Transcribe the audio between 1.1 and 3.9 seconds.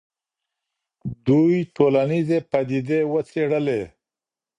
دوی ټولنیزې پدیدې وڅېړلې.